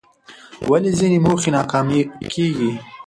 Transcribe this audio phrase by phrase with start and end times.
[0.69, 1.99] ولې ځینې موخې ناکامه
[2.31, 2.71] کېږي؟